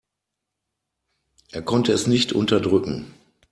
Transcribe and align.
Er 1.51 1.61
konnte 1.61 1.91
es 1.93 2.07
nicht 2.07 2.33
unterdrücken. 2.33 3.13